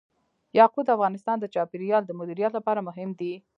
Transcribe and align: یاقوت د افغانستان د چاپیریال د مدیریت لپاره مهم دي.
یاقوت 0.59 0.85
د 0.87 0.89
افغانستان 0.97 1.37
د 1.39 1.45
چاپیریال 1.53 2.03
د 2.05 2.11
مدیریت 2.19 2.51
لپاره 2.55 2.85
مهم 2.87 3.09
دي. 3.19 3.33